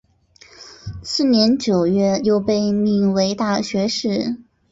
[1.03, 4.35] 次年九月又被命为大学士。